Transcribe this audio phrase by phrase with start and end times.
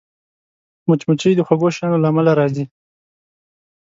[0.87, 2.65] مچمچۍ د خوږو شیانو له امله راځي